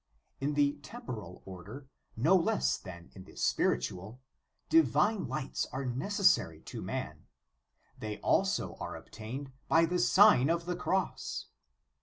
* 0.23 0.41
In 0.41 0.55
the 0.55 0.79
temporal 0.81 1.43
order, 1.45 1.87
no 2.17 2.35
less 2.35 2.75
than 2.75 3.11
in 3.13 3.25
the 3.25 3.35
spiritual, 3.35 4.19
divine 4.67 5.27
lights 5.27 5.67
are 5.67 5.85
necessary 5.85 6.59
to 6.63 6.81
man; 6.81 7.27
they 7.99 8.17
also 8.21 8.73
are 8.79 8.95
obtained 8.95 9.51
by 9.67 9.85
the 9.85 9.99
Sign 9.99 10.49
of 10.49 10.65
the 10.65 10.75
Cross. 10.75 11.49